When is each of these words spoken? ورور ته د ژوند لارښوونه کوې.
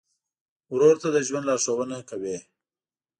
ورور 0.73 0.95
ته 1.01 1.07
د 1.11 1.17
ژوند 1.27 1.45
لارښوونه 1.49 1.97
کوې. 2.09 2.37